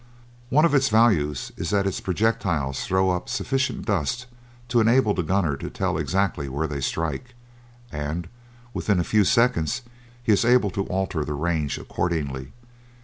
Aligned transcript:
One 0.49 0.65
of 0.65 0.73
its 0.73 0.89
values 0.89 1.51
is 1.57 1.69
that 1.69 1.85
its 1.85 2.01
projectiles 2.01 2.85
throw 2.87 3.11
up 3.11 3.29
sufficient 3.29 3.85
dust 3.85 4.25
to 4.69 4.79
enable 4.79 5.13
the 5.13 5.21
gunner 5.21 5.55
to 5.57 5.69
tell 5.69 5.95
exactly 5.99 6.49
where 6.49 6.65
they 6.65 6.81
strike, 6.81 7.35
and 7.91 8.27
within 8.73 8.99
a 8.99 9.03
few 9.03 9.23
seconds 9.23 9.83
he 10.23 10.31
is 10.31 10.43
able 10.43 10.71
to 10.71 10.87
alter 10.87 11.23
the 11.23 11.35
range 11.35 11.77
accordingly. 11.77 12.51